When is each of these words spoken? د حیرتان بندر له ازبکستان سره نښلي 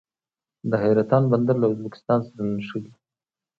د 0.69 0.71
حیرتان 0.83 1.23
بندر 1.31 1.55
له 1.61 1.65
ازبکستان 1.71 2.19
سره 2.27 2.41
نښلي 2.55 2.91